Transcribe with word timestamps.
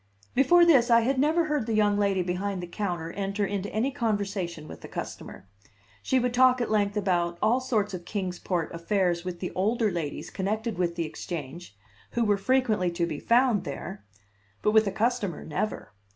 Before 0.33 0.65
this 0.65 0.89
I 0.89 1.01
had 1.01 1.19
never 1.19 1.43
heard 1.45 1.67
the 1.67 1.75
young 1.75 1.95
lady 1.95 2.23
behind 2.23 2.63
the 2.63 2.67
counter 2.67 3.11
enter 3.11 3.45
into 3.45 3.71
any 3.71 3.91
conversation 3.91 4.67
with 4.67 4.83
a 4.83 4.87
customer. 4.87 5.47
She 6.01 6.17
would 6.17 6.33
talk 6.33 6.59
at 6.59 6.71
length 6.71 6.97
about 6.97 7.37
all 7.39 7.59
sorts 7.59 7.93
of 7.93 8.03
Kings 8.03 8.39
Port 8.39 8.73
affairs 8.73 9.23
with 9.23 9.41
the 9.41 9.51
older 9.53 9.91
ladies 9.91 10.31
connected 10.31 10.79
with 10.79 10.95
the 10.95 11.05
Exchange, 11.05 11.77
who 12.13 12.23
were 12.25 12.37
frequently 12.37 12.89
to 12.89 13.05
be 13.05 13.19
found 13.19 13.63
there; 13.63 14.03
but 14.63 14.71
with 14.71 14.87
a 14.87 14.91
customer, 14.91 15.45
never. 15.45 15.93